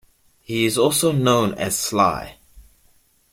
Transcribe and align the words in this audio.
He 0.39 0.65
is 0.65 0.79
also 0.79 1.11
known 1.11 1.53
as 1.53 1.77
Sly. 1.77 2.37